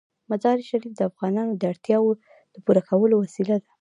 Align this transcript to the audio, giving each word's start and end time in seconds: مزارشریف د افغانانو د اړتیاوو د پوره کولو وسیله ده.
مزارشریف 0.31 0.93
د 0.95 1.01
افغانانو 1.09 1.53
د 1.57 1.63
اړتیاوو 1.71 2.11
د 2.53 2.55
پوره 2.65 2.81
کولو 2.89 3.15
وسیله 3.23 3.55
ده. 3.61 3.67